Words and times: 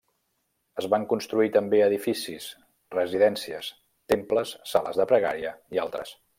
Es 0.83 0.87
van 0.93 1.03
construir 1.11 1.49
també 1.57 1.81
edificis, 1.89 2.47
residències, 2.97 3.71
temples, 4.15 4.55
sales 4.75 5.01
de 5.03 5.11
pregària 5.15 5.57
i 5.77 5.85
altres. 5.89 6.21